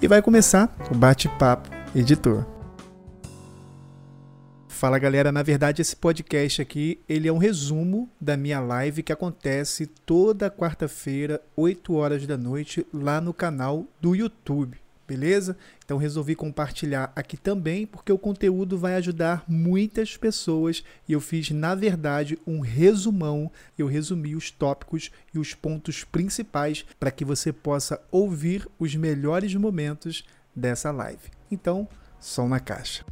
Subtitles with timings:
[0.00, 2.46] e vai começar o bate-papo editor.
[4.68, 9.12] Fala galera, na verdade esse podcast aqui, ele é um resumo da minha live que
[9.12, 15.56] acontece toda quarta-feira, 8 horas da noite, lá no canal do YouTube, beleza?
[15.82, 21.50] Então resolvi compartilhar aqui também, porque o conteúdo vai ajudar muitas pessoas e eu fiz,
[21.50, 27.52] na verdade, um resumão, eu resumi os tópicos e os pontos principais para que você
[27.52, 30.24] possa ouvir os melhores momentos
[30.54, 31.30] dessa live.
[31.50, 31.88] Então,
[32.20, 33.02] som na caixa.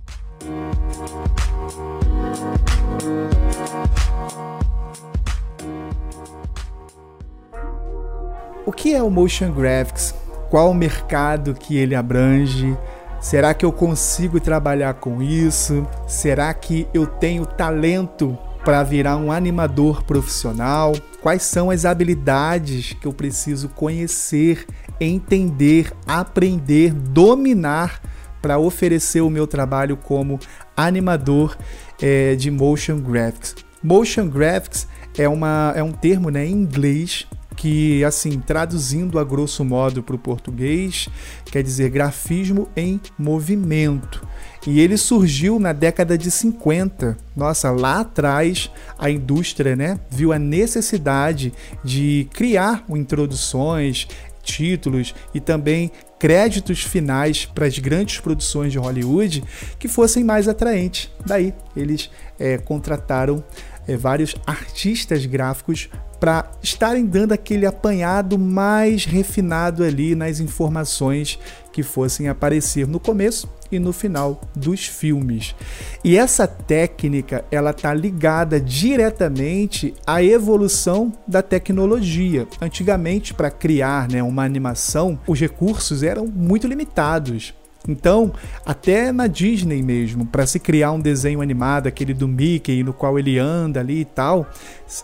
[8.66, 10.25] O que é o motion graphics?
[10.56, 12.74] Qual o mercado que ele abrange?
[13.20, 15.86] Será que eu consigo trabalhar com isso?
[16.08, 20.94] Será que eu tenho talento para virar um animador profissional?
[21.20, 24.64] Quais são as habilidades que eu preciso conhecer,
[24.98, 28.00] entender, aprender, dominar
[28.40, 30.40] para oferecer o meu trabalho como
[30.74, 31.54] animador
[32.00, 33.56] é, de motion graphics.
[33.82, 34.88] Motion graphics
[35.18, 37.26] é, uma, é um termo né, em inglês
[37.56, 41.08] que, assim, traduzindo a grosso modo para o português,
[41.46, 44.26] quer dizer grafismo em movimento.
[44.66, 47.16] E ele surgiu na década de 50.
[47.34, 51.52] Nossa, lá atrás a indústria né, viu a necessidade
[51.84, 54.08] de criar introduções,
[54.42, 59.44] títulos e também créditos finais para as grandes produções de Hollywood
[59.78, 61.10] que fossem mais atraentes.
[61.24, 63.44] Daí eles é, contrataram
[63.86, 71.38] é, vários artistas gráficos para estarem dando aquele apanhado mais refinado ali nas informações
[71.72, 75.54] que fossem aparecer no começo e no final dos filmes.
[76.02, 82.46] E essa técnica, ela tá ligada diretamente à evolução da tecnologia.
[82.60, 87.54] Antigamente, para criar, né, uma animação, os recursos eram muito limitados.
[87.88, 88.32] Então,
[88.64, 93.18] até na Disney mesmo, para se criar um desenho animado, aquele do Mickey, no qual
[93.18, 94.46] ele anda ali e tal,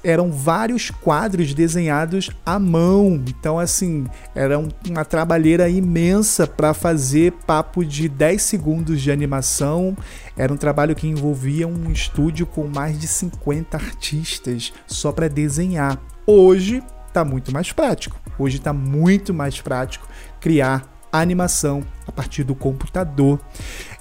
[0.03, 3.23] eram vários quadros desenhados à mão.
[3.29, 9.97] Então, assim, era uma trabalheira imensa para fazer papo de 10 segundos de animação.
[10.37, 16.01] Era um trabalho que envolvia um estúdio com mais de 50 artistas só para desenhar.
[16.27, 18.19] Hoje está muito mais prático.
[18.39, 20.09] Hoje está muito mais prático
[20.41, 23.39] criar animação a partir do computador.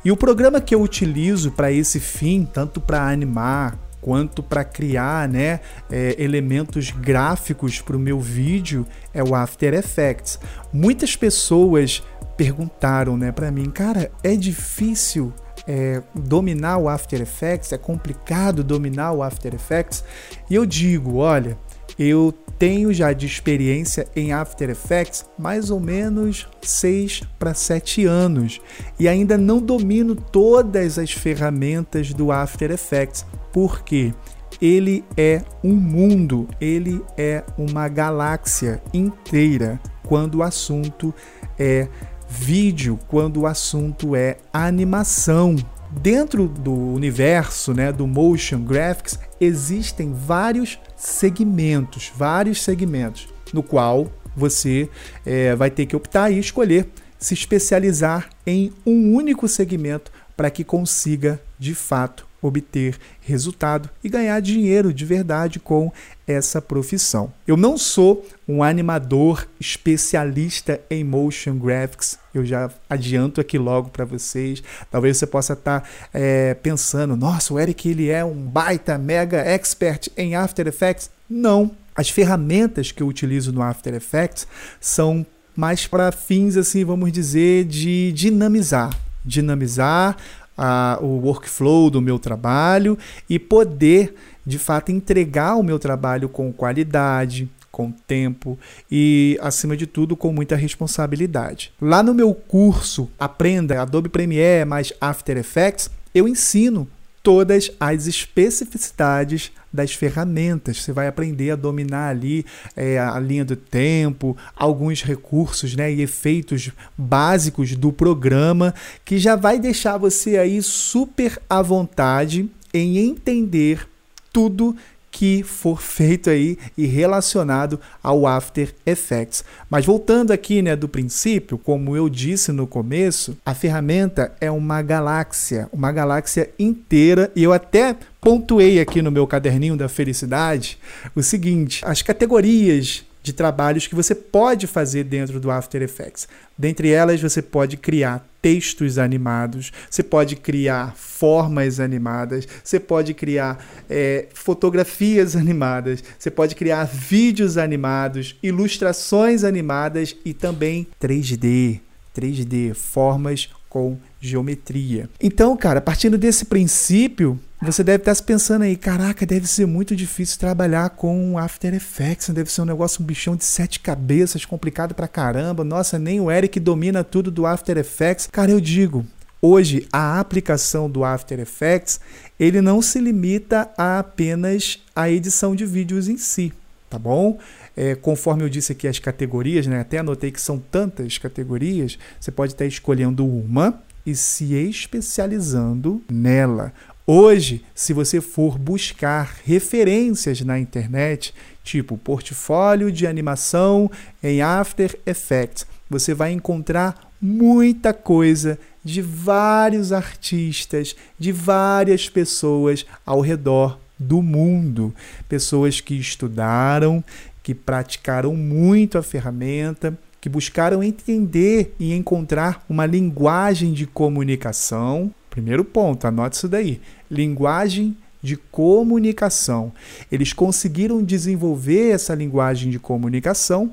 [0.04, 5.30] E o programa que eu utilizo para esse fim, tanto para animar quanto para criar
[5.30, 10.40] né, é, elementos gráficos para o meu vídeo, é o After Effects.
[10.74, 12.02] Muitas pessoas
[12.36, 15.32] perguntaram né, para mim, cara, é difícil
[15.68, 17.72] é, dominar o After Effects?
[17.72, 20.04] É complicado dominar o After Effects?
[20.50, 21.58] E eu digo, olha,
[22.00, 28.62] eu tenho já de experiência em After Effects mais ou menos 6 para 7 anos
[29.00, 33.26] e ainda não domino todas as ferramentas do After Effects.
[33.52, 34.14] Por quê?
[34.62, 41.12] Ele é um mundo, ele é uma galáxia inteira quando o assunto
[41.58, 41.88] é
[42.30, 45.56] vídeo, quando o assunto é animação.
[46.00, 54.88] Dentro do universo né, do motion graphics existem vários segmentos, vários segmentos, no qual você
[55.26, 60.64] é, vai ter que optar e escolher se especializar em um único segmento para que
[60.64, 65.92] consiga de fato obter resultado e ganhar dinheiro de verdade com
[66.28, 67.32] essa profissão.
[67.46, 74.06] Eu não sou um animador especialista em motion graphics, eu já adianto aqui logo para
[74.06, 74.64] vocês.
[74.90, 79.38] Talvez você possa estar tá, é, pensando: nossa, o Eric ele é um baita mega
[79.38, 81.10] expert em After Effects.
[81.30, 81.72] Não.
[81.94, 84.48] As ferramentas que eu utilizo no After Effects
[84.80, 85.26] são
[85.56, 88.98] mais para fins, assim, vamos dizer, de dinamizar.
[89.24, 90.18] Dinamizar
[90.64, 92.96] a, o workflow do meu trabalho
[93.28, 94.14] e poder,
[94.46, 98.60] de fato, entregar o meu trabalho com qualidade, com tempo
[98.92, 101.74] e, acima de tudo, com muita responsabilidade.
[101.82, 106.88] Lá no meu curso Aprenda Adobe Premiere mais After Effects, eu ensino
[107.24, 110.82] todas as especificidades das ferramentas.
[110.82, 112.46] Você vai aprender a dominar ali
[112.76, 118.74] é, a linha do tempo, alguns recursos né, e efeitos básicos do programa,
[119.06, 123.88] que já vai deixar você aí super à vontade em entender
[124.32, 124.76] tudo
[125.12, 129.44] que for feito aí e relacionado ao After Effects.
[129.70, 134.82] Mas voltando aqui, né, do princípio, como eu disse no começo, a ferramenta é uma
[134.82, 140.78] galáxia, uma galáxia inteira, e eu até pontuei aqui no meu caderninho da felicidade
[141.14, 146.28] o seguinte: as categorias de trabalhos que você pode fazer dentro do After Effects.
[146.58, 153.64] Dentre elas, você pode criar textos animados, você pode criar formas animadas, você pode criar
[153.90, 161.80] é, fotografias animadas, você pode criar vídeos animados, ilustrações animadas e também 3D.
[162.16, 165.10] 3D, formas com geometria.
[165.20, 169.96] Então, cara, partindo desse princípio, você deve estar se pensando aí, caraca, deve ser muito
[169.96, 174.94] difícil trabalhar com After Effects, deve ser um negócio, um bichão de sete cabeças, complicado
[174.94, 175.64] pra caramba.
[175.64, 178.30] Nossa, nem o Eric domina tudo do After Effects.
[178.32, 179.06] Cara, eu digo,
[179.42, 182.00] hoje a aplicação do After Effects,
[182.40, 186.54] ele não se limita a apenas a edição de vídeos em si,
[186.90, 187.40] tá bom?
[187.76, 189.80] É, conforme eu disse aqui as categorias, né?
[189.80, 196.74] Até anotei que são tantas categorias, você pode estar escolhendo uma e se especializando nela.
[197.06, 201.34] Hoje, se você for buscar referências na internet,
[201.64, 203.90] tipo portfólio de animação
[204.24, 213.22] em After Effects, você vai encontrar muita coisa de vários artistas, de várias pessoas ao
[213.22, 214.94] redor do mundo.
[215.30, 217.04] Pessoas que estudaram,
[217.44, 225.12] que praticaram muito a ferramenta, que buscaram entender e encontrar uma linguagem de comunicação.
[225.32, 226.80] Primeiro ponto, anote isso daí
[227.10, 229.74] linguagem de comunicação.
[230.12, 233.72] Eles conseguiram desenvolver essa linguagem de comunicação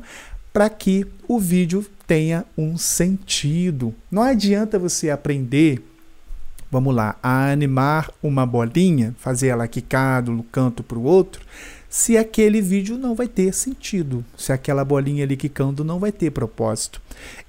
[0.52, 3.94] para que o vídeo tenha um sentido.
[4.10, 5.84] Não adianta você aprender,
[6.70, 11.44] vamos lá, a animar uma bolinha, fazer ela quicar do canto para o outro,
[11.88, 16.30] se aquele vídeo não vai ter sentido, se aquela bolinha ali quicando não vai ter
[16.30, 17.00] propósito.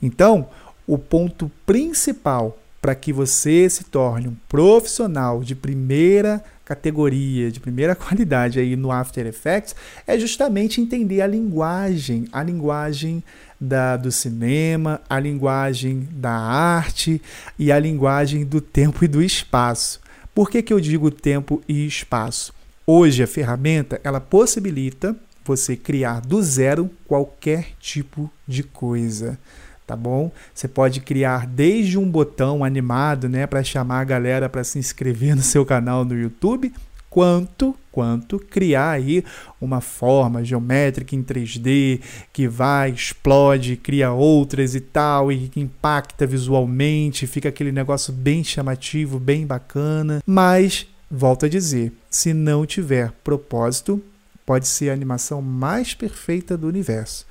[0.02, 0.50] Então,
[0.88, 7.94] o ponto principal para que você se torne um profissional de primeira categoria, de primeira
[7.96, 9.76] qualidade aí no After Effects,
[10.08, 13.24] é justamente entender a linguagem, a linguagem
[13.60, 17.22] da, do cinema, a linguagem da arte
[17.58, 20.00] e a linguagem do tempo e do espaço.
[20.34, 22.54] Por que, que eu digo tempo e espaço?
[22.92, 25.16] Hoje a ferramenta ela possibilita
[25.46, 29.38] você criar do zero qualquer tipo de coisa
[29.86, 30.32] tá bom?
[30.56, 35.34] Você pode criar desde um botão animado, né, para chamar a galera para se inscrever
[35.38, 36.74] no seu canal no YouTube,
[37.12, 39.24] quanto quanto criar aí
[39.62, 42.02] uma forma geométrica em 3D
[42.34, 48.44] que vai, explode, cria outras e tal e que impacta visualmente, fica aquele negócio bem
[48.44, 54.02] chamativo, bem bacana, mas volto a dizer, se não tiver propósito,
[54.46, 57.26] pode ser a animação mais perfeita do universo.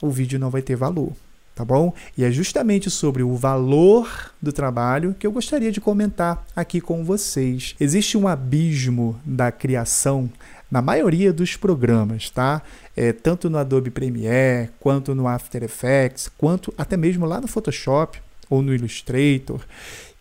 [0.00, 1.12] O vídeo não vai ter valor
[1.58, 1.92] tá bom?
[2.16, 7.02] E é justamente sobre o valor do trabalho que eu gostaria de comentar aqui com
[7.04, 7.74] vocês.
[7.80, 10.30] Existe um abismo da criação
[10.70, 12.62] na maioria dos programas, tá?
[12.96, 18.20] É, tanto no Adobe Premiere, quanto no After Effects, quanto até mesmo lá no Photoshop
[18.48, 19.60] ou no Illustrator,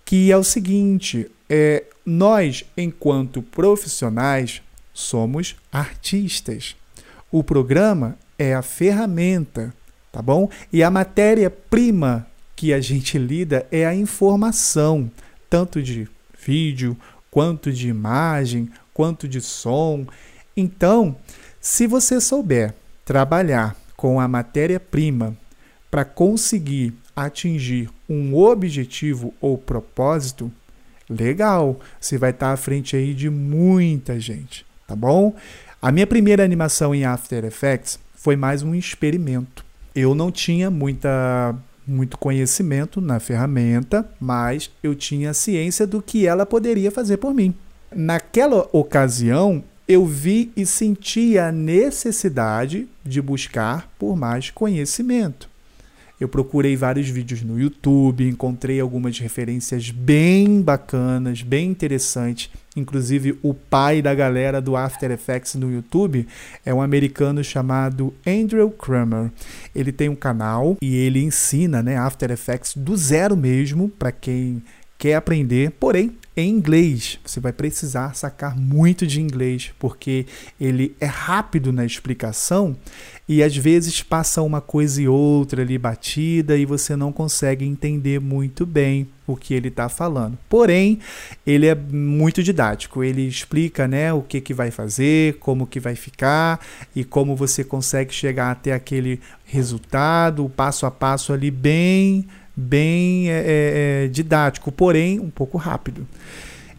[0.04, 4.62] que é o seguinte: é, nós, enquanto profissionais,
[4.94, 6.76] somos artistas.
[7.32, 9.74] O programa é a ferramenta
[10.18, 10.50] tá bom?
[10.74, 15.12] E a matéria-prima que a gente lida é a informação,
[15.48, 16.08] tanto de
[16.44, 16.98] vídeo,
[17.30, 20.08] quanto de imagem, quanto de som.
[20.56, 21.16] Então,
[21.62, 22.74] se você souber
[23.06, 25.38] trabalhar com a matéria-prima
[25.92, 30.52] para conseguir atingir um objetivo ou propósito,
[31.10, 35.36] legal, você vai estar à frente aí de muita gente, tá bom?
[35.82, 41.56] A minha primeira animação em After Effects foi mais um experimento eu não tinha muita
[41.88, 47.56] muito conhecimento na ferramenta, mas eu tinha ciência do que ela poderia fazer por mim.
[47.96, 55.50] Naquela ocasião, eu vi e senti a necessidade de buscar por mais conhecimento.
[56.20, 62.50] Eu procurei vários vídeos no YouTube, encontrei algumas referências bem bacanas, bem interessantes.
[62.76, 66.28] Inclusive, o pai da galera do After Effects no YouTube
[66.66, 69.32] é um americano chamado Andrew Kramer.
[69.76, 74.64] Ele tem um canal e ele ensina né, After Effects do zero mesmo para quem
[74.98, 77.20] quer aprender, porém em inglês.
[77.26, 80.28] Você vai precisar sacar muito de inglês, porque
[80.62, 82.78] ele é rápido na explicação
[83.28, 88.22] e às vezes passa uma coisa e outra ali batida e você não consegue entender
[88.22, 90.38] muito bem o que ele está falando.
[90.48, 91.00] Porém,
[91.46, 93.04] ele é muito didático.
[93.04, 96.62] Ele explica, né, o que que vai fazer, como que vai ficar
[96.96, 102.28] e como você consegue chegar até aquele resultado, o passo a passo ali bem
[102.58, 106.08] bem é, é, é, didático, porém um pouco rápido.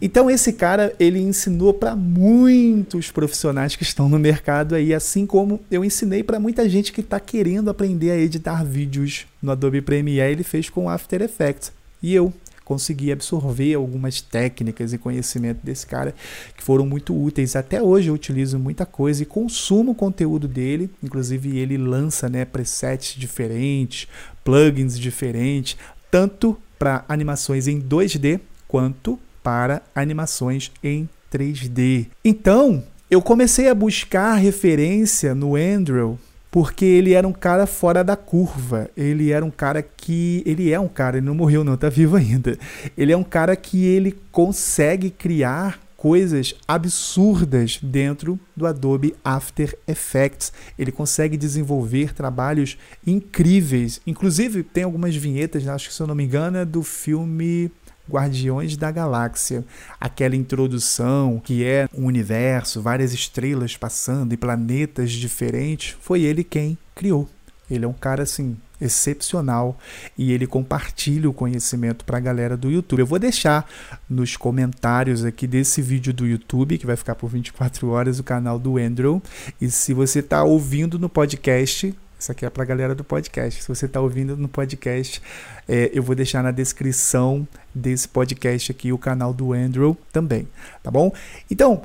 [0.03, 5.61] Então esse cara, ele ensinou para muitos profissionais que estão no mercado aí, assim como
[5.71, 10.33] eu ensinei para muita gente que está querendo aprender a editar vídeos no Adobe Premiere,
[10.33, 11.73] ele fez com After Effects.
[12.01, 12.33] E eu
[12.69, 16.15] consegui absorver algumas técnicas e conhecimento desse cara
[16.55, 17.57] que foram muito úteis.
[17.57, 22.45] Até hoje eu utilizo muita coisa e consumo o conteúdo dele, inclusive ele lança, né,
[22.45, 24.07] presets diferentes,
[24.45, 25.79] plugins diferentes,
[26.11, 32.09] tanto para animações em 2D quanto para animações em 3D.
[32.23, 36.19] Então, eu comecei a buscar referência no Andrew
[36.51, 38.91] porque ele era um cara fora da curva.
[38.97, 42.17] Ele era um cara que ele é um cara, ele não morreu não, tá vivo
[42.17, 42.59] ainda.
[42.97, 50.53] Ele é um cara que ele consegue criar coisas absurdas dentro do Adobe After Effects.
[50.79, 54.01] Ele consegue desenvolver trabalhos incríveis.
[54.07, 57.71] Inclusive, tem algumas vinhetas, acho que se eu não me engano, é do filme
[58.11, 59.65] Guardiões da Galáxia.
[60.01, 66.79] Aquela introdução que é um universo, várias estrelas passando e planetas diferentes, foi ele quem
[66.95, 67.29] criou.
[67.71, 69.77] Ele é um cara assim excepcional
[70.17, 73.01] e ele compartilha o conhecimento para a galera do YouTube.
[73.01, 73.69] Eu vou deixar
[74.09, 78.59] nos comentários aqui desse vídeo do YouTube, que vai ficar por 24 horas, o canal
[78.59, 79.23] do Andrew.
[79.61, 83.63] E se você está ouvindo no podcast, isso aqui é para a galera do podcast.
[83.63, 85.23] Se você está ouvindo no podcast,
[85.69, 90.49] é, eu vou deixar na descrição desse podcast aqui o canal do Andrew também,
[90.83, 91.13] tá bom?
[91.51, 91.83] Então,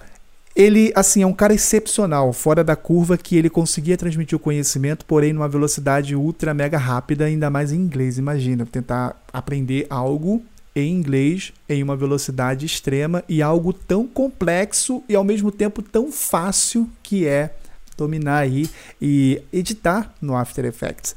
[0.56, 5.06] ele, assim, é um cara excepcional, fora da curva, que ele conseguia transmitir o conhecimento,
[5.06, 8.18] porém numa velocidade ultra mega rápida, ainda mais em inglês.
[8.18, 10.44] Imagina, tentar aprender algo
[10.76, 16.12] em inglês em uma velocidade extrema e algo tão complexo e ao mesmo tempo tão
[16.12, 17.54] fácil que é
[17.96, 18.70] dominar aí
[19.02, 21.16] e editar no After Effects.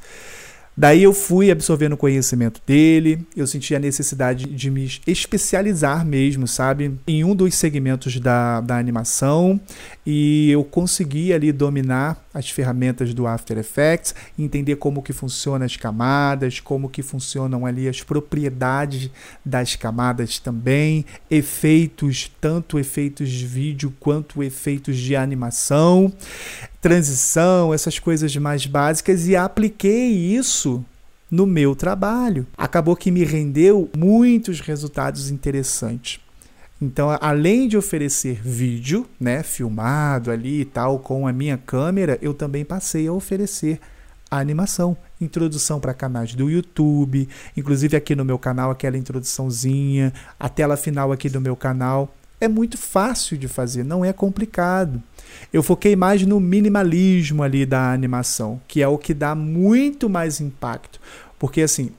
[0.79, 6.47] Daí eu fui absorvendo o conhecimento dele, eu senti a necessidade de me especializar mesmo,
[6.47, 9.59] sabe, em um dos segmentos da, da animação
[10.05, 15.79] e eu consegui ali dominar as ferramentas do After Effects, entender como que funcionam as
[15.79, 19.11] camadas, como que funcionam ali as propriedades
[19.43, 26.13] das camadas também, efeitos, tanto efeitos de vídeo quanto efeitos de animação
[26.87, 30.85] transição, essas coisas mais básicas e apliquei isso
[31.29, 32.47] no meu trabalho.
[32.57, 36.21] Acabou que me rendeu muitos resultados interessantes.
[36.81, 42.33] Então, além de oferecer vídeo, né, filmado ali e tal com a minha câmera, eu
[42.33, 43.81] também passei a oferecer
[44.31, 50.77] animação, introdução para canais do YouTube, inclusive aqui no meu canal aquela introduçãozinha, a tela
[50.77, 55.03] final aqui do meu canal é muito fácil de fazer, não é complicado.
[55.53, 60.41] Eu foquei mais no minimalismo ali da animação, que é o que dá muito mais
[60.41, 61.01] impacto.
[61.39, 61.91] Porque assim,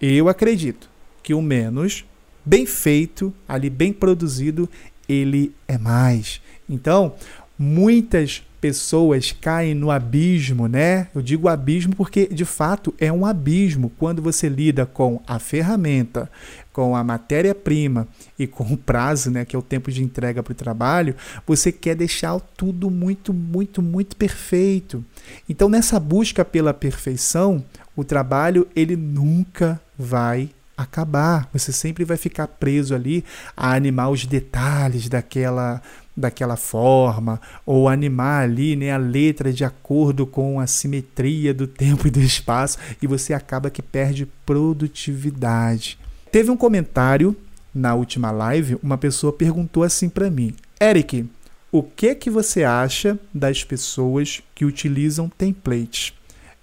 [0.00, 0.88] eu acredito
[1.22, 2.04] que o menos
[2.44, 4.68] bem feito, ali bem produzido,
[5.08, 6.40] ele é mais.
[6.68, 7.14] Então,
[7.58, 11.08] muitas pessoas caem no abismo, né?
[11.12, 16.30] Eu digo abismo porque de fato é um abismo quando você lida com a ferramenta,
[16.72, 20.52] com a matéria-prima e com o prazo, né, que é o tempo de entrega para
[20.52, 21.14] o trabalho,
[21.46, 25.04] você quer deixar tudo muito, muito, muito perfeito.
[25.48, 27.64] Então, nessa busca pela perfeição,
[27.94, 31.48] o trabalho ele nunca vai acabar.
[31.52, 33.24] Você sempre vai ficar preso ali
[33.56, 35.80] a animar os detalhes daquela
[36.14, 42.06] daquela forma ou animar ali né, a letra de acordo com a simetria do tempo
[42.06, 45.98] e do espaço e você acaba que perde produtividade.
[46.32, 47.36] Teve um comentário
[47.74, 51.28] na última live, uma pessoa perguntou assim para mim: "Eric,
[51.70, 56.14] o que que você acha das pessoas que utilizam templates?"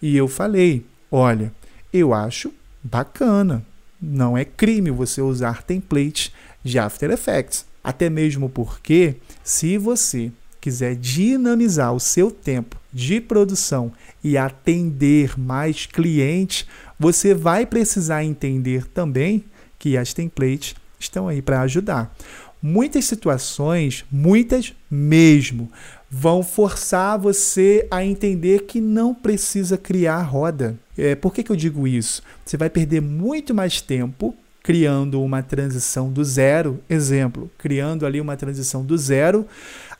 [0.01, 1.53] E eu falei: "Olha,
[1.93, 2.51] eu acho
[2.83, 3.63] bacana.
[4.01, 6.31] Não é crime você usar templates
[6.63, 7.63] de After Effects.
[7.83, 13.91] Até mesmo porque, se você quiser dinamizar o seu tempo de produção
[14.23, 16.65] e atender mais clientes,
[16.99, 19.45] você vai precisar entender também
[19.79, 22.13] que as templates estão aí para ajudar.
[22.61, 25.71] Muitas situações, muitas mesmo,
[26.11, 30.77] vão forçar você a entender que não precisa criar roda.
[30.97, 32.21] É, por que, que eu digo isso?
[32.45, 38.35] Você vai perder muito mais tempo criando uma transição do zero, exemplo, criando ali uma
[38.35, 39.47] transição do zero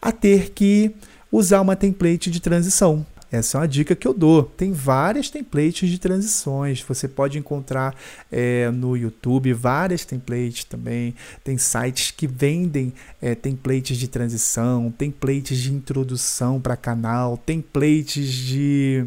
[0.02, 0.92] a ter que
[1.32, 3.06] usar uma template de transição.
[3.32, 4.44] Essa é uma dica que eu dou.
[4.44, 6.82] Tem várias templates de transições.
[6.82, 7.96] Você pode encontrar
[8.32, 11.14] é, no YouTube várias templates também.
[11.44, 19.06] Tem sites que vendem é, templates de transição, templates de introdução para canal, templates de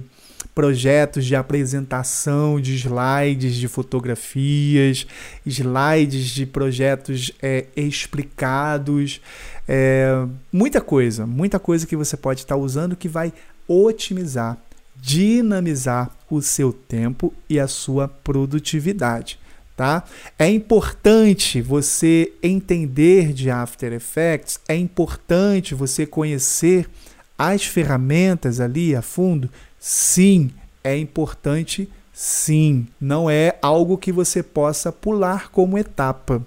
[0.55, 5.07] projetos de apresentação de slides de fotografias,
[5.47, 9.21] slides de projetos é, explicados,
[9.67, 13.33] é, muita coisa, muita coisa que você pode estar usando que vai
[13.73, 14.59] otimizar,
[14.97, 19.39] dinamizar o seu tempo e a sua produtividade.
[19.77, 20.05] Tá?
[20.39, 26.89] É importante você entender de After Effects, é importante você conhecer
[27.39, 30.51] as ferramentas ali a fundo Sim,
[30.85, 32.87] é importante, sim.
[33.01, 36.41] Não é algo que você possa pular como etapa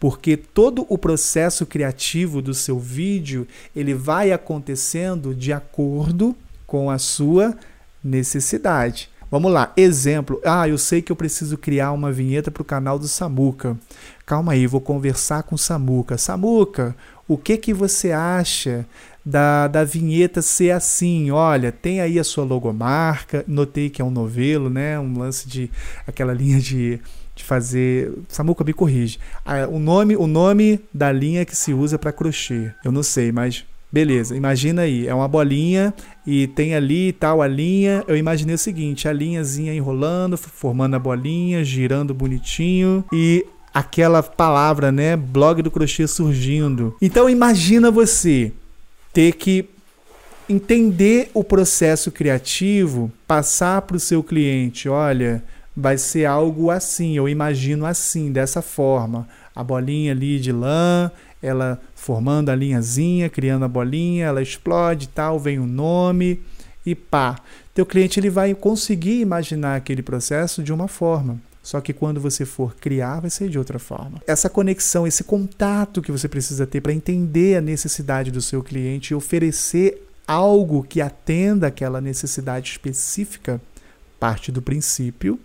[0.00, 3.46] porque todo o processo criativo do seu vídeo
[3.76, 6.34] ele vai acontecendo de acordo
[6.70, 7.58] com a sua
[8.02, 9.10] necessidade.
[9.28, 10.40] Vamos lá, exemplo.
[10.44, 13.76] Ah, eu sei que eu preciso criar uma vinheta para o canal do Samuca.
[14.24, 16.16] Calma aí, vou conversar com o Samuca.
[16.16, 16.94] Samuca,
[17.26, 18.86] o que que você acha
[19.26, 21.32] da, da vinheta ser assim.
[21.32, 23.44] Olha, tem aí a sua logomarca.
[23.48, 24.96] Notei que é um novelo, né?
[24.96, 25.68] Um lance de
[26.06, 27.00] aquela linha de,
[27.34, 28.12] de fazer.
[28.28, 29.18] Samuca me corrige.
[29.44, 32.70] Ah, o nome, o nome da linha que se usa para crochê.
[32.84, 35.92] Eu não sei, mas Beleza, imagina aí, é uma bolinha
[36.24, 38.04] e tem ali tal a linha.
[38.06, 43.44] Eu imaginei o seguinte: a linhazinha enrolando, formando a bolinha, girando bonitinho e
[43.74, 46.96] aquela palavra, né, blog do crochê surgindo.
[47.02, 48.52] Então imagina você
[49.12, 49.68] ter que
[50.48, 55.42] entender o processo criativo, passar para o seu cliente, olha,
[55.76, 59.28] vai ser algo assim, eu imagino assim, dessa forma.
[59.54, 61.10] A bolinha ali de lã,
[61.42, 66.40] ela formando a linhazinha, criando a bolinha, ela explode tal, vem o nome
[66.84, 67.38] e pá.
[67.74, 71.40] Teu cliente ele vai conseguir imaginar aquele processo de uma forma.
[71.62, 74.22] Só que quando você for criar, vai ser de outra forma.
[74.26, 79.12] Essa conexão, esse contato que você precisa ter para entender a necessidade do seu cliente
[79.12, 83.60] e oferecer algo que atenda aquela necessidade específica,
[84.18, 85.38] parte do princípio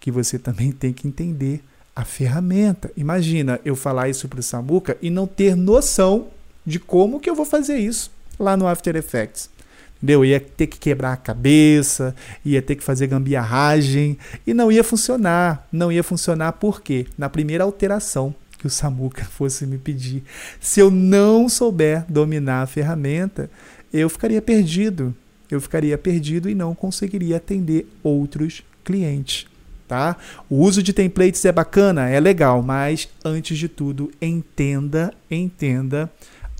[0.00, 1.62] que você também tem que entender
[2.00, 2.90] a ferramenta.
[2.96, 6.28] Imagina eu falar isso para o Samuca e não ter noção
[6.64, 9.50] de como que eu vou fazer isso lá no After Effects.
[9.96, 10.24] Entendeu?
[10.24, 14.16] Ia ter que quebrar a cabeça, ia ter que fazer gambiarragem
[14.46, 15.68] e não ia funcionar.
[15.70, 17.06] Não ia funcionar por quê?
[17.18, 20.22] Na primeira alteração que o Samuca fosse me pedir.
[20.58, 23.50] Se eu não souber dominar a ferramenta,
[23.92, 25.14] eu ficaria perdido.
[25.50, 29.49] Eu ficaria perdido e não conseguiria atender outros clientes.
[29.90, 30.16] Tá?
[30.48, 36.08] O uso de templates é bacana, é legal, mas antes de tudo, entenda, entenda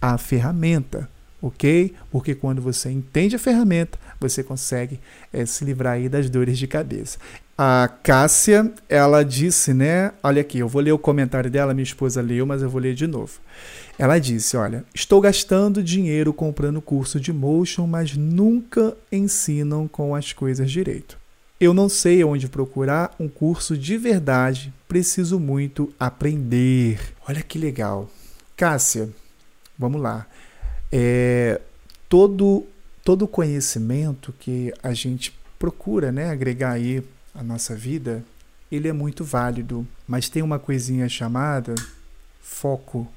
[0.03, 1.09] a ferramenta
[1.41, 1.95] ok?
[2.11, 5.01] Porque quando você entende a ferramenta, você consegue
[5.33, 7.19] é, se livrar aí das dores de cabeça.
[7.57, 10.13] A Cássia, ela disse, né?
[10.23, 12.95] Olha aqui, eu vou ler o comentário dela, minha esposa leu, mas eu vou ler
[12.95, 13.39] de novo.
[13.99, 20.33] Ela disse: Olha, estou gastando dinheiro comprando curso de motion, mas nunca ensinam com as
[20.33, 21.20] coisas direito.
[21.61, 26.99] Eu não sei onde procurar um curso de verdade, preciso muito aprender.
[27.29, 28.11] Olha que legal.
[28.57, 29.11] Cássia,
[29.79, 30.27] vamos lá
[30.91, 31.61] é,
[32.09, 32.67] todo
[33.05, 37.03] todo conhecimento que a gente procura, né, agregar aí
[37.35, 38.23] à nossa vida,
[38.71, 41.75] ele é muito válido, mas tem uma coisinha chamada
[42.43, 43.09] foco.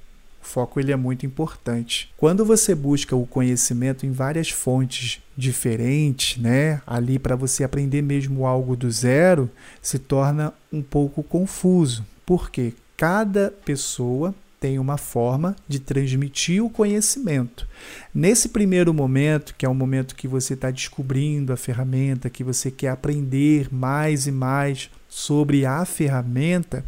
[0.44, 2.14] O foco ele é muito importante.
[2.18, 8.46] Quando você busca o conhecimento em várias fontes diferentes, né, ali para você aprender mesmo
[8.46, 9.50] algo do zero,
[9.82, 12.06] se torna um pouco confuso.
[12.26, 17.68] Porque cada pessoa tem uma forma de transmitir o conhecimento.
[18.14, 22.70] Nesse primeiro momento, que é o momento que você está descobrindo a ferramenta, que você
[22.70, 26.84] quer aprender mais e mais sobre a ferramenta,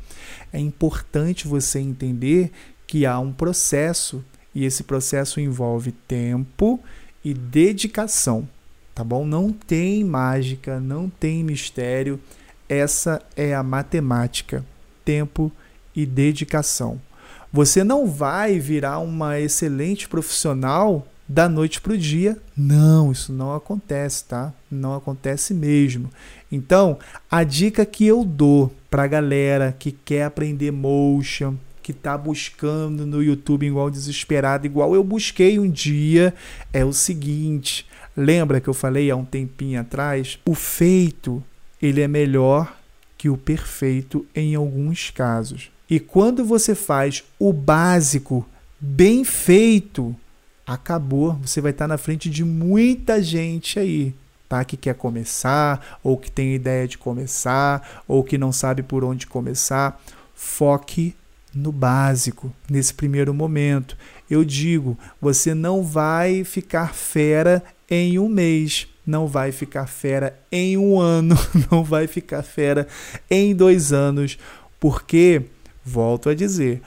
[0.51, 2.51] é importante você entender
[2.87, 6.79] que há um processo e esse processo envolve tempo
[7.23, 8.47] e dedicação,
[8.93, 9.25] tá bom?
[9.25, 12.19] Não tem mágica, não tem mistério.
[12.69, 14.63] Essa é a matemática,
[15.03, 15.51] tempo
[15.95, 17.01] e dedicação.
[17.51, 22.37] Você não vai virar uma excelente profissional da noite para o dia.
[22.55, 24.53] Não, isso não acontece, tá?
[24.69, 26.09] Não acontece mesmo.
[26.51, 32.17] Então, a dica que eu dou para a galera que quer aprender motion, que está
[32.17, 36.33] buscando no YouTube igual desesperado, igual eu busquei um dia,
[36.73, 37.85] é o seguinte.
[38.17, 40.39] Lembra que eu falei há um tempinho atrás?
[40.47, 41.43] O feito
[41.79, 42.75] ele é melhor
[43.15, 45.69] que o perfeito em alguns casos.
[45.87, 48.43] E quando você faz o básico
[48.79, 50.15] bem feito,
[50.65, 51.33] acabou.
[51.33, 54.11] Você vai estar na frente de muita gente aí,
[54.49, 54.65] tá?
[54.65, 59.27] Que quer começar, ou que tem ideia de começar, ou que não sabe por onde
[59.27, 60.01] começar.
[60.33, 61.15] Foque
[61.55, 63.97] no básico, nesse primeiro momento.
[64.29, 70.77] Eu digo, você não vai ficar fera em um mês, não vai ficar fera em
[70.77, 71.37] um ano,
[71.71, 72.85] não vai ficar fera
[73.29, 74.37] em dois anos,
[74.79, 75.43] porque,
[75.83, 76.81] volto a dizer,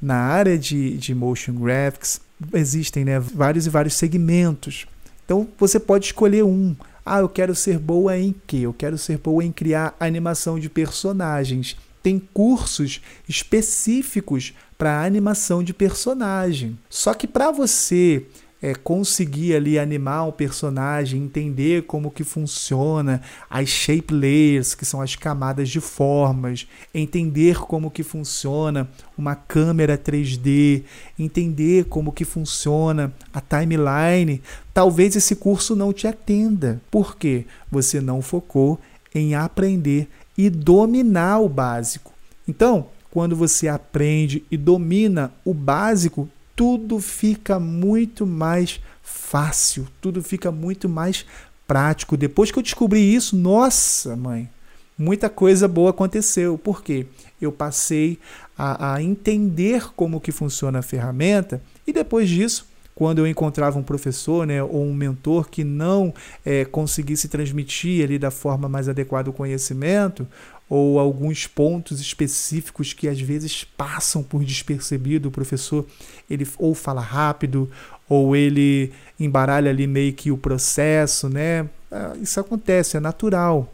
[0.00, 2.20] na área de, de motion graphics
[2.52, 4.86] existem né, vários e vários segmentos.
[5.24, 6.74] Então você pode escolher um.
[7.04, 8.58] Ah, eu quero ser boa em quê?
[8.58, 11.76] Eu quero ser boa em criar animação de personagens.
[12.02, 16.78] Tem cursos específicos para animação de personagem.
[16.88, 18.26] Só que para você
[18.62, 25.00] é, conseguir ali animar um personagem, entender como que funciona as shape layers, que são
[25.00, 30.82] as camadas de formas, entender como que funciona uma câmera 3D,
[31.18, 34.42] entender como que funciona a timeline,
[34.74, 36.80] talvez esse curso não te atenda.
[36.90, 37.46] Por quê?
[37.70, 38.78] Você não focou
[39.14, 40.08] em aprender
[40.40, 42.14] e dominar o básico.
[42.48, 46.26] Então, quando você aprende e domina o básico,
[46.56, 51.26] tudo fica muito mais fácil, tudo fica muito mais
[51.66, 52.16] prático.
[52.16, 54.48] Depois que eu descobri isso, nossa, mãe,
[54.96, 56.56] muita coisa boa aconteceu.
[56.56, 57.06] Por quê?
[57.38, 58.18] Eu passei
[58.56, 62.66] a, a entender como que funciona a ferramenta e depois disso
[63.00, 66.12] quando eu encontrava um professor né, ou um mentor que não
[66.44, 70.28] é, conseguisse transmitir ali da forma mais adequada o conhecimento,
[70.68, 75.30] ou alguns pontos específicos que às vezes passam por despercebido.
[75.30, 75.86] O professor
[76.28, 77.70] ele ou fala rápido
[78.06, 81.66] ou ele embaralha ali meio que o processo, né?
[81.90, 83.72] Ah, isso acontece, é natural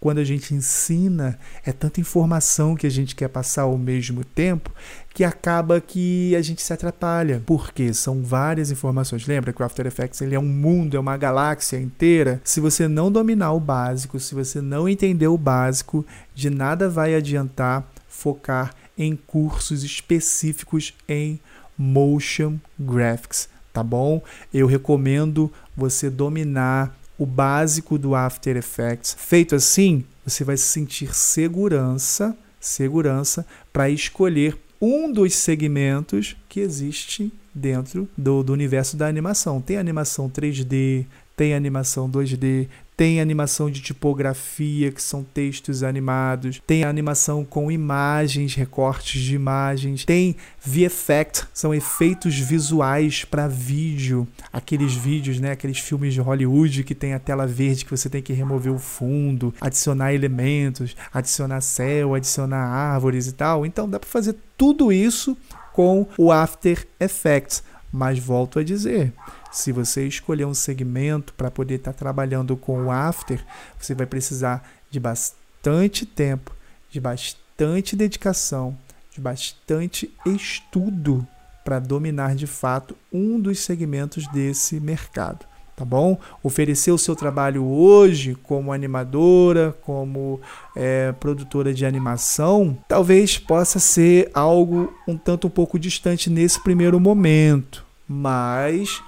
[0.00, 4.72] quando a gente ensina, é tanta informação que a gente quer passar ao mesmo tempo
[5.18, 7.42] que acaba que a gente se atrapalha.
[7.44, 9.26] Porque são várias informações.
[9.26, 12.40] Lembra que o After Effects ele é um mundo, é uma galáxia inteira.
[12.44, 17.16] Se você não dominar o básico, se você não entender o básico, de nada vai
[17.16, 21.40] adiantar focar em cursos específicos em
[21.76, 24.22] motion graphics, tá bom?
[24.54, 29.16] Eu recomendo você dominar o básico do After Effects.
[29.18, 38.08] Feito assim, você vai sentir segurança, segurança para escolher um dos segmentos que existe dentro
[38.16, 39.60] do, do universo da animação.
[39.60, 41.04] Tem animação 3D,
[41.38, 48.56] tem animação 2D, tem animação de tipografia, que são textos animados, tem animação com imagens,
[48.56, 56.12] recortes de imagens, tem VFX, são efeitos visuais para vídeo, aqueles vídeos, né, aqueles filmes
[56.12, 60.12] de Hollywood que tem a tela verde que você tem que remover o fundo, adicionar
[60.12, 63.64] elementos, adicionar céu, adicionar árvores e tal.
[63.64, 65.36] Então dá para fazer tudo isso
[65.72, 67.62] com o After Effects.
[67.92, 69.12] Mas volto a dizer,
[69.50, 73.44] se você escolher um segmento para poder estar tá trabalhando com o after,
[73.78, 76.54] você vai precisar de bastante tempo,
[76.90, 78.76] de bastante dedicação,
[79.12, 81.26] de bastante estudo
[81.64, 85.46] para dominar de fato um dos segmentos desse mercado.
[85.76, 86.18] Tá bom?
[86.42, 90.40] Oferecer o seu trabalho hoje como animadora, como
[90.74, 96.98] é, produtora de animação, talvez possa ser algo um tanto um pouco distante nesse primeiro
[96.98, 99.00] momento, mas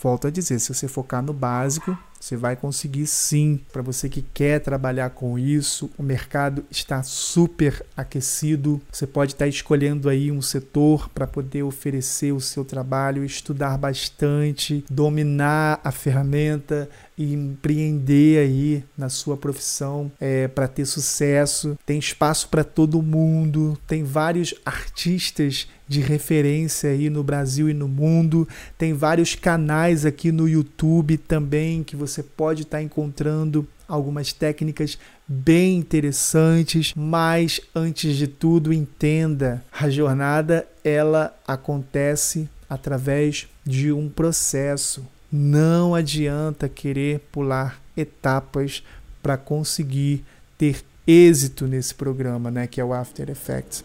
[0.00, 3.60] Volto a dizer, se você focar no básico, você vai conseguir sim.
[3.72, 8.80] Para você que quer trabalhar com isso, o mercado está super aquecido.
[8.92, 14.84] Você pode estar escolhendo aí um setor para poder oferecer o seu trabalho, estudar bastante,
[14.90, 21.76] dominar a ferramenta e empreender aí na sua profissão é, para ter sucesso.
[21.84, 27.88] Tem espaço para todo mundo, tem vários artistas de referência aí no Brasil e no
[27.88, 28.46] mundo.
[28.76, 34.98] Tem vários canais aqui no YouTube também que você pode estar tá encontrando algumas técnicas
[35.26, 45.06] bem interessantes, mas antes de tudo entenda, a jornada ela acontece através de um processo.
[45.32, 48.82] Não adianta querer pular etapas
[49.22, 50.24] para conseguir
[50.58, 53.82] ter êxito nesse programa, né, que é o After Effects.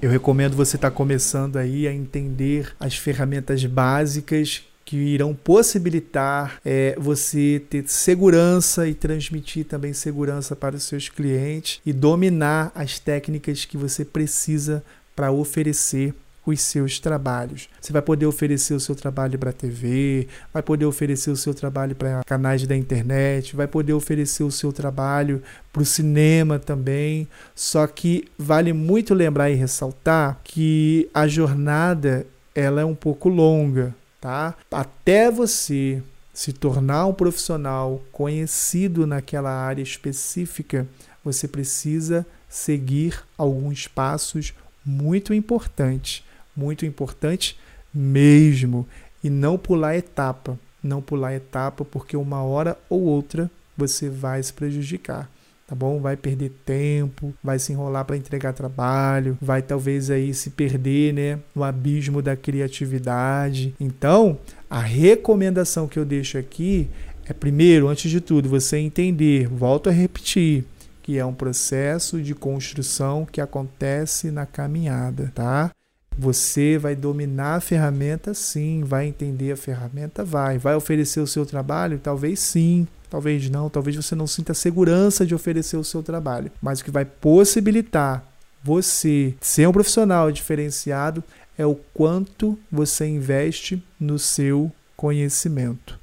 [0.00, 6.60] Eu recomendo você estar tá começando aí a entender as ferramentas básicas que irão possibilitar
[6.64, 12.98] é, você ter segurança e transmitir também segurança para os seus clientes e dominar as
[12.98, 14.84] técnicas que você precisa
[15.16, 16.14] para oferecer
[16.46, 17.68] os seus trabalhos.
[17.80, 21.54] Você vai poder oferecer o seu trabalho para a TV, vai poder oferecer o seu
[21.54, 27.28] trabalho para canais da internet, vai poder oferecer o seu trabalho para o cinema também.
[27.54, 33.94] Só que vale muito lembrar e ressaltar que a jornada ela é um pouco longa,
[34.20, 34.54] tá?
[34.70, 36.02] Até você
[36.32, 40.86] se tornar um profissional conhecido naquela área específica,
[41.24, 44.52] você precisa seguir alguns passos
[44.84, 46.23] muito importantes
[46.56, 47.58] muito importante
[47.92, 48.86] mesmo,
[49.22, 50.58] e não pular etapa.
[50.82, 55.30] não pular etapa, porque uma hora ou outra você vai se prejudicar
[55.66, 56.00] tá bom?
[56.00, 61.38] Vai perder tempo, vai se enrolar para entregar trabalho, vai talvez aí se perder, né,
[61.54, 63.74] no abismo da criatividade.
[63.80, 64.38] Então,
[64.68, 66.88] a recomendação que eu deixo aqui
[67.26, 70.64] é primeiro, antes de tudo, você entender, volto a repetir,
[71.02, 75.70] que é um processo de construção que acontece na caminhada, tá?
[76.16, 80.58] Você vai dominar a ferramenta sim, vai entender a ferramenta, vai.
[80.58, 81.98] Vai oferecer o seu trabalho?
[81.98, 86.52] Talvez sim, talvez não, talvez você não sinta segurança de oferecer o seu trabalho.
[86.62, 88.24] Mas o que vai possibilitar
[88.62, 91.22] você ser um profissional diferenciado
[91.58, 95.98] é o quanto você investe no seu conhecimento,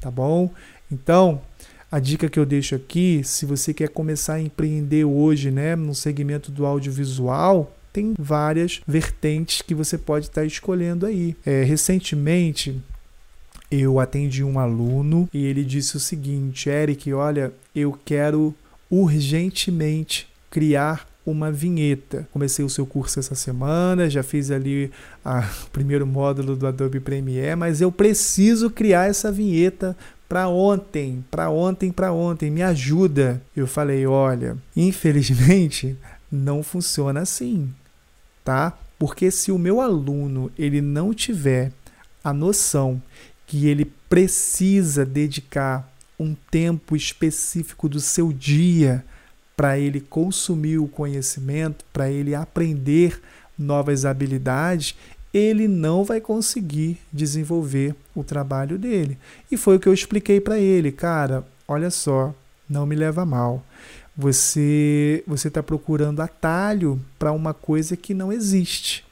[0.00, 0.50] tá bom?
[0.90, 1.40] Então,
[1.90, 5.94] a dica que eu deixo aqui, se você quer começar a empreender hoje, né, no
[5.94, 11.36] segmento do audiovisual, tem várias vertentes que você pode estar escolhendo aí.
[11.46, 12.82] É, recentemente,
[13.70, 18.52] eu atendi um aluno e ele disse o seguinte: Eric, olha, eu quero
[18.90, 22.28] urgentemente criar uma vinheta.
[22.32, 24.90] Comecei o seu curso essa semana, já fiz ali
[25.24, 29.96] a, o primeiro módulo do Adobe Premiere, mas eu preciso criar essa vinheta
[30.28, 33.40] para ontem, para ontem, para ontem, me ajuda.
[33.54, 35.96] Eu falei, olha, infelizmente
[36.30, 37.72] não funciona assim,
[38.44, 38.76] tá?
[38.98, 41.72] Porque se o meu aluno ele não tiver
[42.22, 43.02] a noção
[43.46, 49.04] que ele precisa dedicar um tempo específico do seu dia
[49.56, 53.20] para ele consumir o conhecimento, para ele aprender
[53.58, 54.94] novas habilidades,
[55.32, 59.18] ele não vai conseguir desenvolver o trabalho dele.
[59.50, 62.32] E foi o que eu expliquei para ele, cara, olha só,
[62.68, 63.64] não me leva mal.
[64.16, 69.04] Você você está procurando atalho para uma coisa que não existe.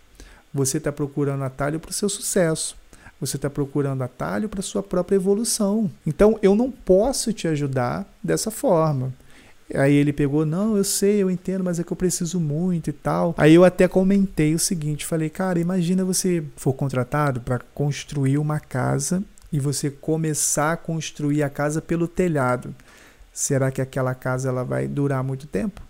[0.55, 2.77] Você está procurando atalho para o seu sucesso.
[3.21, 5.91] Você está procurando atalho para sua própria evolução.
[6.07, 9.13] Então eu não posso te ajudar dessa forma.
[9.75, 12.93] Aí ele pegou, não, eu sei, eu entendo, mas é que eu preciso muito e
[12.93, 13.35] tal.
[13.39, 18.61] Aí eu até comentei o seguinte, falei, cara, imagina você for contratado para construir uma
[18.61, 22.75] casa e você começar a construir a casa pelo telhado.
[23.33, 25.81] Será que aquela casa ela vai durar muito tempo?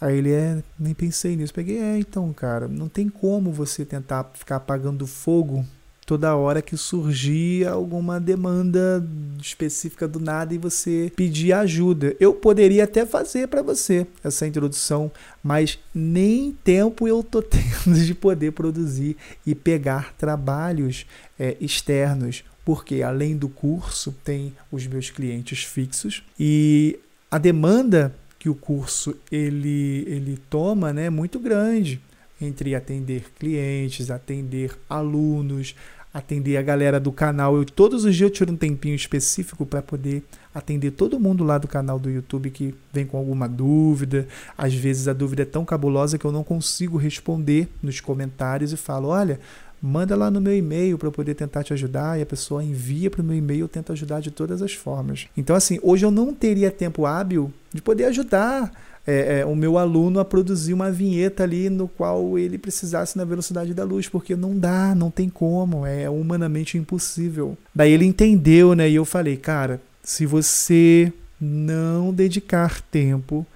[0.00, 1.54] Aí ele é, nem pensei nisso.
[1.54, 5.64] Peguei, é, então, cara, não tem como você tentar ficar apagando fogo
[6.04, 9.04] toda hora que surgia alguma demanda
[9.40, 12.14] específica do nada e você pedir ajuda.
[12.20, 15.10] Eu poderia até fazer para você essa introdução,
[15.42, 21.06] mas nem tempo eu tô tendo de poder produzir e pegar trabalhos
[21.38, 26.98] é, externos, porque além do curso tem os meus clientes fixos e
[27.30, 32.00] a demanda que o curso ele, ele toma né, é muito grande
[32.40, 35.74] entre atender clientes, atender alunos,
[36.14, 37.56] atender a galera do canal.
[37.56, 40.22] Eu todos os dias eu tiro um tempinho específico para poder
[40.54, 44.28] atender todo mundo lá do canal do YouTube que vem com alguma dúvida.
[44.56, 48.76] Às vezes a dúvida é tão cabulosa que eu não consigo responder nos comentários e
[48.76, 49.40] falo: "Olha,
[49.86, 53.10] manda lá no meu e-mail para eu poder tentar te ajudar", e a pessoa envia
[53.10, 55.26] para o meu e-mail, eu tento ajudar de todas as formas.
[55.36, 58.72] Então assim, hoje eu não teria tempo hábil de poder ajudar
[59.06, 63.24] é, é, o meu aluno a produzir uma vinheta ali no qual ele precisasse na
[63.24, 67.56] velocidade da luz, porque não dá, não tem como, é humanamente impossível.
[67.74, 68.88] Daí ele entendeu, né?
[68.88, 73.46] E eu falei, cara, se você não dedicar tempo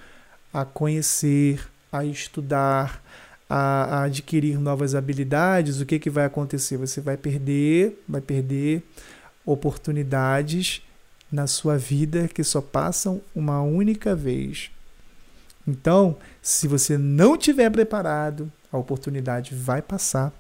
[0.53, 1.61] a conhecer,
[1.91, 3.03] a estudar,
[3.49, 6.77] a, a, adquirir novas habilidades, o que, que vai acontecer?
[6.77, 8.83] Você vai perder, vai perder
[9.45, 10.83] oportunidades
[11.31, 14.71] na sua vida que só passam uma única vez.
[15.67, 20.33] Então, se você não tiver preparado, a oportunidade vai passar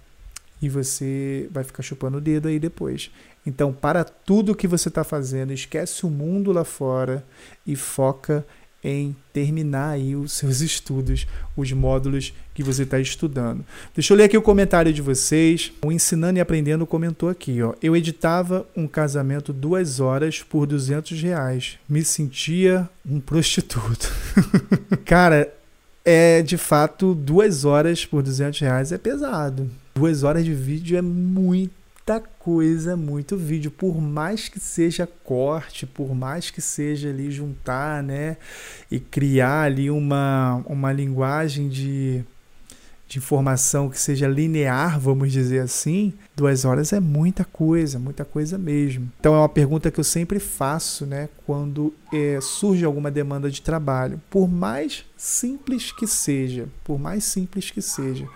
[0.61, 3.11] e você vai ficar chupando o dedo aí depois.
[3.47, 7.25] Então, para tudo que você está fazendo, esquece o mundo lá fora
[7.67, 8.45] e foca
[8.83, 13.65] em terminar aí os seus estudos, os módulos que você está estudando.
[13.95, 15.73] Deixa eu ler aqui o comentário de vocês.
[15.85, 17.75] O Ensinando e Aprendendo comentou aqui, ó.
[17.83, 21.79] Eu editava um casamento duas horas por 200 reais.
[21.89, 24.13] Me sentia um prostituto.
[25.05, 25.53] Cara,
[26.05, 29.71] é de fato duas horas por 200 reais é pesado.
[29.95, 31.78] Duas horas de vídeo é muito
[32.09, 38.03] muita coisa, muito vídeo, por mais que seja corte, por mais que seja ali juntar,
[38.03, 38.39] né,
[38.91, 42.25] e criar ali uma, uma linguagem de,
[43.07, 48.57] de informação que seja linear, vamos dizer assim, duas horas é muita coisa, muita coisa
[48.57, 49.13] mesmo.
[49.21, 53.61] Então é uma pergunta que eu sempre faço, né, quando é, surge alguma demanda de
[53.61, 58.27] trabalho, por mais simples que seja, por mais simples que seja.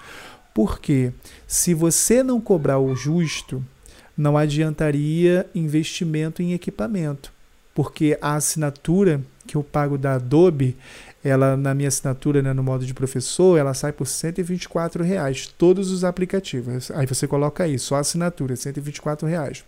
[0.55, 1.12] Porque
[1.47, 3.65] se você não cobrar o justo,
[4.17, 7.33] não adiantaria investimento em equipamento,
[7.75, 10.77] porque a assinatura que eu pago da Adobe,
[11.25, 15.91] ela na minha assinatura, né, no modo de professor, ela sai por 124 reais, todos
[15.91, 16.91] os aplicativos.
[16.91, 19.65] Aí você coloca aí, só assinatura, 124 reais.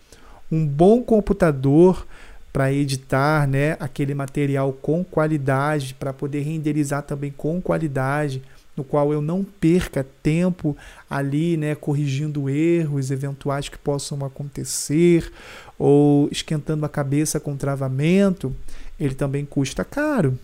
[0.51, 2.05] Um bom computador
[2.53, 8.41] para editar, né, aquele material com qualidade, para poder renderizar também com qualidade
[8.75, 10.75] no qual eu não perca tempo
[11.09, 15.31] ali, né, corrigindo erros eventuais que possam acontecer
[15.77, 18.55] ou esquentando a cabeça com travamento,
[18.99, 20.37] ele também custa caro.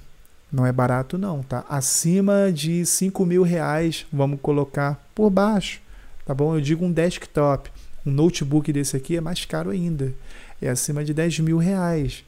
[0.51, 1.65] Não é barato não, tá?
[1.69, 5.79] Acima de 5 mil reais, vamos colocar por baixo,
[6.25, 6.55] tá bom?
[6.55, 7.69] Eu digo um desktop,
[8.05, 10.13] um notebook desse aqui é mais caro ainda,
[10.61, 12.25] é acima de 10 mil reais.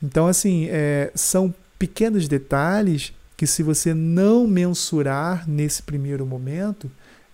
[0.00, 6.90] Então, assim, é, são pequenos detalhes que se você não mensurar nesse primeiro momento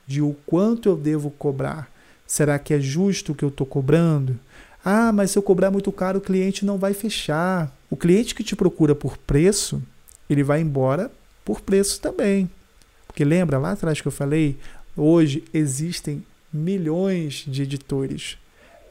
[0.07, 1.91] de o quanto eu devo cobrar,
[2.27, 4.39] será que é justo o que eu estou cobrando?
[4.85, 7.75] Ah, mas se eu cobrar muito caro, o cliente não vai fechar.
[7.89, 9.83] O cliente que te procura por preço,
[10.29, 11.11] ele vai embora
[11.43, 12.51] por preço também.
[13.07, 14.59] Porque lembra lá atrás que eu falei?
[14.95, 18.37] Hoje existem milhões de editores,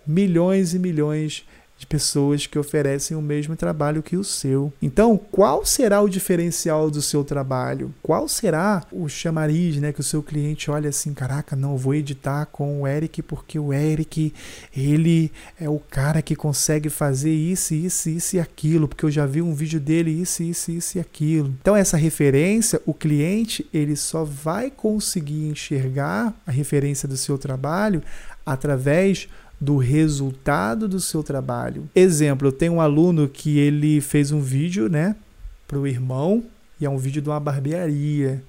[0.05, 1.45] milhões e milhões de
[1.83, 4.71] pessoas que oferecem o mesmo trabalho que o seu.
[4.81, 7.93] Então, qual será o diferencial do seu trabalho?
[8.01, 12.45] Qual será o chamariz, né, que o seu cliente olha assim, caraca, não, vou editar
[12.47, 14.33] com o Eric porque o Eric,
[14.75, 19.25] ele é o cara que consegue fazer isso, isso, isso e aquilo, porque eu já
[19.25, 21.53] vi um vídeo dele isso, isso, isso e aquilo.
[21.61, 28.03] Então, essa referência, o cliente, ele só vai conseguir enxergar a referência do seu trabalho
[28.45, 29.27] através
[29.63, 31.89] do resultado do seu trabalho.
[31.95, 35.15] Exemplo, eu tenho um aluno que ele fez um vídeo, né,
[35.65, 36.43] para o irmão,
[36.79, 38.43] e é um vídeo de uma barbearia.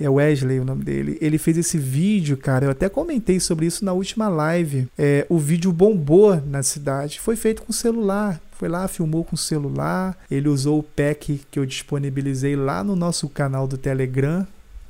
[0.00, 1.16] É Wesley o nome dele.
[1.20, 2.66] Ele fez esse vídeo, cara.
[2.66, 4.88] Eu até comentei sobre isso na última live.
[4.98, 7.20] É, o vídeo bombou na cidade.
[7.20, 8.40] Foi feito com celular.
[8.58, 10.18] Foi lá, filmou com celular.
[10.28, 14.44] Ele usou o pack que eu disponibilizei lá no nosso canal do Telegram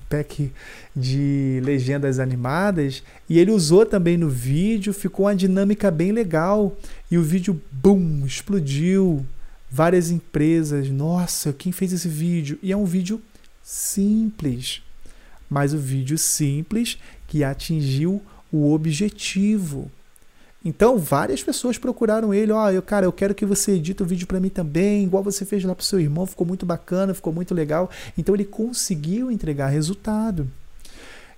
[0.08, 0.52] pack
[0.94, 6.76] de legendas animadas e ele usou também no vídeo, ficou uma dinâmica bem legal
[7.10, 9.24] e o vídeo boom, explodiu.
[9.70, 12.58] Várias empresas, nossa, quem fez esse vídeo?
[12.62, 13.20] E é um vídeo
[13.60, 14.82] simples,
[15.50, 19.90] mas o vídeo simples que atingiu o objetivo.
[20.64, 22.50] Então, várias pessoas procuraram ele.
[22.50, 25.22] Ó, oh, eu, cara, eu quero que você edite o vídeo para mim também, igual
[25.22, 27.90] você fez lá pro seu irmão, ficou muito bacana, ficou muito legal.
[28.16, 30.48] Então, ele conseguiu entregar resultado.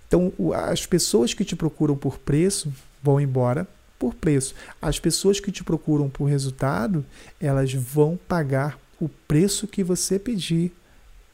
[0.06, 0.32] Então,
[0.68, 3.66] as pessoas que te procuram por preço vão embora
[3.98, 4.54] por preço.
[4.80, 7.04] As pessoas que te procuram por resultado,
[7.40, 10.72] elas vão pagar o preço que você pedir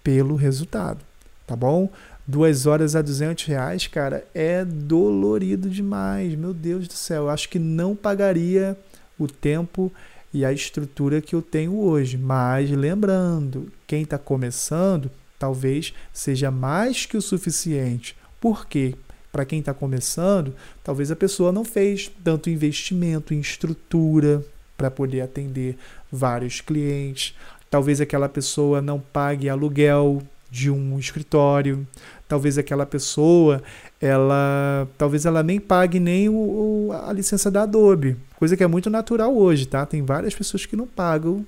[0.02, 1.00] pelo resultado,
[1.46, 1.88] tá bom?
[2.26, 6.34] Duas horas a 200 reais, cara, é dolorido demais.
[6.34, 8.76] Meu Deus do céu, eu acho que não pagaria
[9.18, 9.92] o tempo
[10.32, 12.16] e a estrutura que eu tenho hoje.
[12.16, 18.16] Mas lembrando, quem está começando, talvez seja mais que o suficiente.
[18.40, 18.94] Por quê?
[19.30, 20.54] Para quem está começando,
[20.84, 24.44] talvez a pessoa não fez tanto investimento em estrutura
[24.76, 25.76] para poder atender
[26.10, 27.34] vários clientes.
[27.70, 30.22] Talvez aquela pessoa não pague aluguel
[30.52, 31.86] de um escritório.
[32.28, 33.62] Talvez aquela pessoa,
[33.98, 38.66] ela, talvez ela nem pague nem o, o, a licença da Adobe, coisa que é
[38.66, 39.86] muito natural hoje, tá?
[39.86, 41.46] Tem várias pessoas que não pagam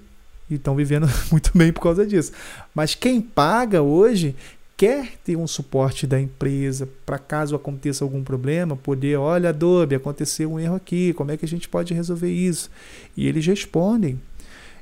[0.48, 2.32] e estão vivendo muito bem por causa disso.
[2.74, 4.34] Mas quem paga hoje
[4.74, 10.50] quer ter um suporte da empresa para caso aconteça algum problema, poder, olha, Adobe, aconteceu
[10.50, 12.70] um erro aqui, como é que a gente pode resolver isso?
[13.14, 14.18] E eles respondem.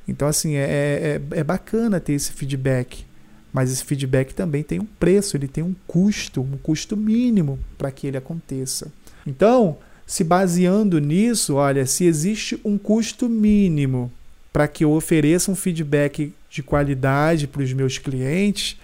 [0.07, 3.05] Então, assim, é, é, é bacana ter esse feedback.
[3.53, 7.91] Mas esse feedback também tem um preço, ele tem um custo, um custo mínimo para
[7.91, 8.91] que ele aconteça.
[9.27, 14.11] Então, se baseando nisso, olha, se existe um custo mínimo
[14.53, 18.77] para que eu ofereça um feedback de qualidade para os meus clientes,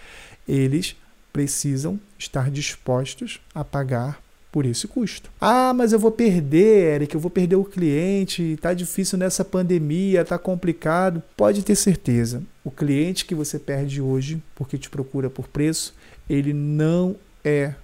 [0.47, 0.97] eles
[1.33, 5.31] precisam estar dispostos a pagar por esse custo.
[5.41, 10.25] Ah, mas eu vou perder, Eric, eu vou perder o cliente, tá difícil nessa pandemia,
[10.25, 11.23] tá complicado.
[11.37, 15.95] Pode ter certeza, o cliente que você perde hoje porque te procura por preço,
[16.29, 17.75] ele não é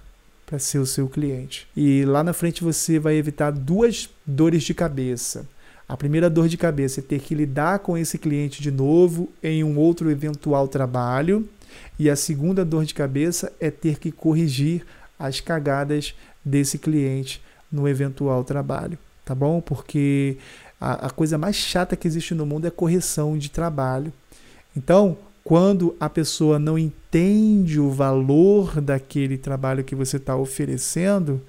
[0.45, 1.67] para ser o seu cliente.
[1.75, 5.47] E lá na frente você vai evitar duas dores de cabeça.
[5.87, 9.63] A primeira dor de cabeça é ter que lidar com esse cliente de novo em
[9.63, 11.47] um outro eventual trabalho.
[11.97, 14.85] E a segunda dor de cabeça é ter que corrigir
[15.17, 16.15] as cagadas
[16.45, 17.41] desse cliente
[17.71, 19.59] no eventual trabalho, tá bom?
[19.59, 20.37] Porque
[20.79, 24.13] a, a coisa mais chata que existe no mundo é correção de trabalho.
[24.77, 31.41] Então, quando a pessoa não entende o valor daquele trabalho que você está oferecendo,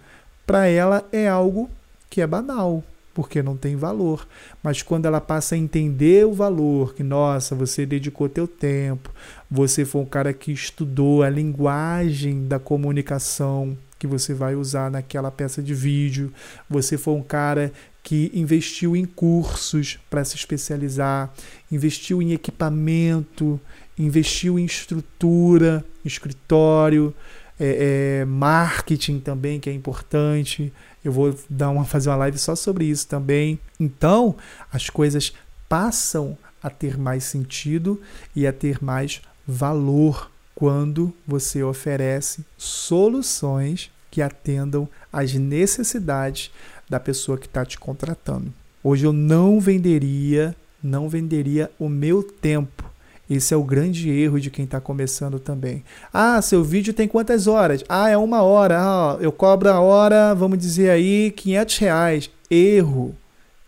[0.47, 1.71] para ela é algo
[2.09, 2.83] que é banal.
[3.17, 4.29] porque não tem valor.
[4.63, 9.11] Mas quando ela passa a entender o valor, que nossa, você dedicou teu tempo,
[9.51, 15.31] você foi um cara que estudou a linguagem da comunicação que você vai usar naquela
[15.31, 16.33] peça de vídeo,
[16.69, 17.73] você foi um cara
[18.03, 21.33] que investiu em cursos para se especializar,
[21.73, 23.61] investiu em equipamento,
[23.99, 27.13] investiu em estrutura, escritório,
[27.59, 30.73] é, é, marketing também, que é importante.
[31.05, 33.59] Eu vou dar uma, fazer uma live só sobre isso também.
[33.81, 34.37] Então,
[34.73, 35.33] as coisas
[35.69, 38.01] passam a ter mais sentido
[38.35, 46.51] e a ter mais valor quando você oferece soluções que atendam às necessidades
[46.91, 48.53] da pessoa que está te contratando.
[48.83, 52.87] Hoje eu não venderia, não venderia o meu tempo
[53.29, 55.83] esse é o grande erro de quem está começando também.
[56.13, 57.85] Ah, seu vídeo tem quantas horas?
[57.89, 58.79] Ah, é uma hora.
[58.79, 62.31] Ah, eu cobro a hora, vamos dizer aí, 500 reais.
[62.49, 63.17] Erro.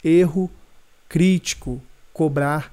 [0.02, 0.48] Erro
[1.08, 1.82] crítico.
[2.12, 2.70] Cobrar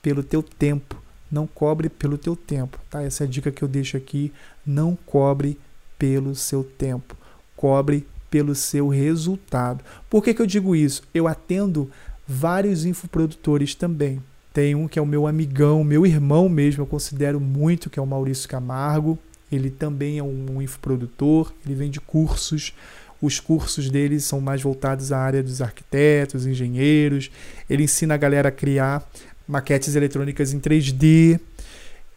[0.00, 0.99] pelo teu tempo.
[1.30, 2.78] Não cobre pelo teu tempo.
[2.90, 3.02] Tá?
[3.02, 4.32] Essa é a dica que eu deixo aqui.
[4.66, 5.58] Não cobre
[5.98, 7.16] pelo seu tempo.
[7.56, 9.84] Cobre pelo seu resultado.
[10.08, 11.02] Por que, que eu digo isso?
[11.12, 11.90] Eu atendo
[12.26, 14.22] vários infoprodutores também.
[14.52, 18.02] Tem um que é o meu amigão, meu irmão mesmo, eu considero muito, que é
[18.02, 19.18] o Maurício Camargo.
[19.50, 22.72] Ele também é um infoprodutor, ele vende cursos.
[23.20, 27.30] Os cursos dele são mais voltados à área dos arquitetos, engenheiros.
[27.68, 29.08] Ele ensina a galera a criar
[29.50, 31.40] maquetes eletrônicas em 3D.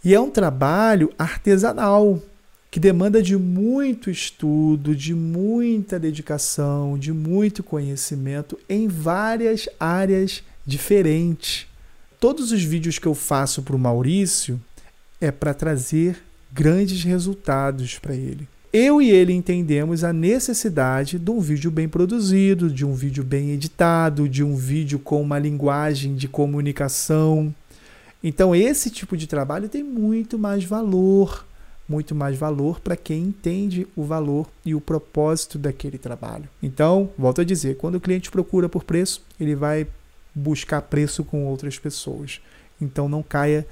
[0.03, 2.21] E é um trabalho artesanal
[2.69, 11.67] que demanda de muito estudo, de muita dedicação, de muito conhecimento em várias áreas diferentes
[12.23, 14.57] todos os vídeos que eu faço para o Maurício
[15.19, 16.23] é para trazer
[16.53, 18.47] grandes resultados para ele.
[18.75, 23.51] Eu e ele entendemos a necessidade de um vídeo bem produzido, de um vídeo bem
[23.51, 27.53] editado, de um vídeo com uma linguagem de comunicação.
[28.23, 31.45] Então, esse tipo de trabalho tem muito mais valor,
[31.87, 36.49] muito mais valor para quem entende o valor e o propósito daquele trabalho.
[36.59, 39.85] Então, volto a dizer, quando o cliente procura por preço, ele vai
[40.33, 42.41] buscar preço com outras pessoas.
[42.81, 43.67] Então não caia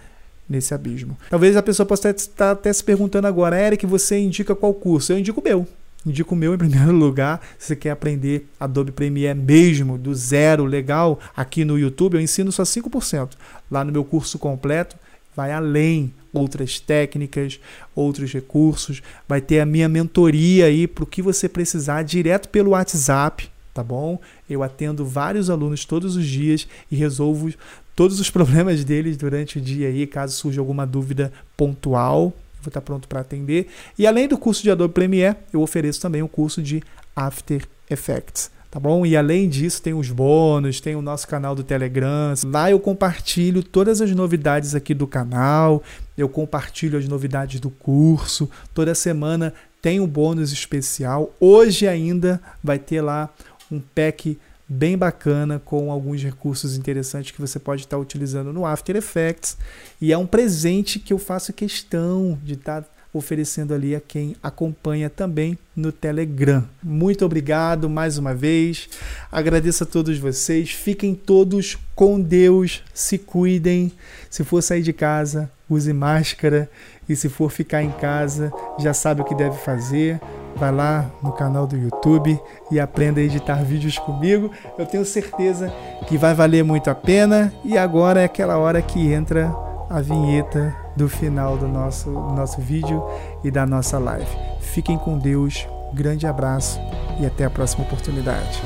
[0.51, 1.17] nesse abismo.
[1.29, 5.13] Talvez a pessoa possa estar até se perguntando agora, Eric, você indica qual curso?
[5.13, 5.67] Eu indico o meu.
[6.05, 7.41] Indico o meu em primeiro lugar.
[7.57, 12.51] Se você quer aprender Adobe Premiere mesmo, do zero, legal, aqui no YouTube, eu ensino
[12.51, 13.31] só 5%.
[13.69, 14.95] Lá no meu curso completo,
[15.35, 17.59] vai além outras técnicas,
[17.95, 22.71] outros recursos, vai ter a minha mentoria aí para o que você precisar direto pelo
[22.71, 24.19] WhatsApp tá bom?
[24.49, 27.53] Eu atendo vários alunos todos os dias e resolvo
[27.95, 32.81] todos os problemas deles durante o dia aí, caso surja alguma dúvida pontual, vou estar
[32.81, 33.67] pronto para atender.
[33.97, 36.81] E além do curso de Adobe Premiere, eu ofereço também o curso de
[37.15, 38.51] After Effects.
[38.71, 39.05] Tá bom?
[39.05, 42.33] E além disso, tem os bônus, tem o nosso canal do Telegram.
[42.45, 45.83] Lá eu compartilho todas as novidades aqui do canal,
[46.17, 48.49] eu compartilho as novidades do curso.
[48.73, 51.35] Toda semana tem um bônus especial.
[51.37, 53.29] Hoje ainda vai ter lá
[53.69, 54.39] um pack
[54.71, 59.57] bem bacana com alguns recursos interessantes que você pode estar utilizando no After Effects.
[59.99, 65.09] E é um presente que eu faço questão de estar oferecendo ali a quem acompanha
[65.09, 66.63] também no Telegram.
[66.81, 68.87] Muito obrigado mais uma vez.
[69.29, 70.71] Agradeço a todos vocês.
[70.71, 72.81] Fiquem todos com Deus.
[72.93, 73.91] Se cuidem.
[74.29, 76.69] Se for sair de casa, use máscara.
[77.09, 80.21] E se for ficar em casa, já sabe o que deve fazer
[80.55, 82.39] vai lá no canal do YouTube
[82.69, 84.51] e aprenda a editar vídeos comigo.
[84.77, 85.71] Eu tenho certeza
[86.07, 87.53] que vai valer muito a pena.
[87.63, 89.53] E agora é aquela hora que entra
[89.89, 93.03] a vinheta do final do nosso, nosso vídeo
[93.43, 94.37] e da nossa live.
[94.59, 96.79] Fiquem com Deus, grande abraço
[97.19, 98.61] e até a próxima oportunidade.